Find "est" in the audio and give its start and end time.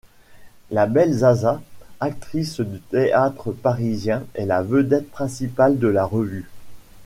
4.33-4.47